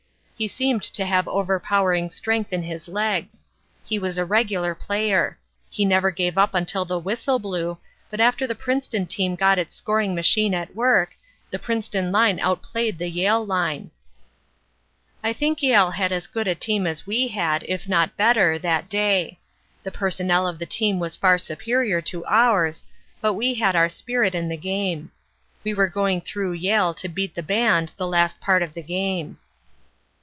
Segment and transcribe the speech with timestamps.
[0.41, 3.45] He seemed to have overpowering strength in his legs.
[3.85, 5.37] He was a regular player.
[5.69, 7.77] He never gave up until the whistle blew,
[8.09, 11.11] but after the Princeton team got its scoring machine at work,
[11.51, 13.91] the Princeton line outplayed the Yale line.
[15.23, 18.89] "I think Yale had as good a team as we had, if not better, that
[18.89, 19.37] day.
[19.83, 22.83] The personnel of the team was far superior to ours,
[23.21, 25.11] but we had our spirit in the game.
[25.63, 29.37] We were going through Yale to beat the band the last part of the game."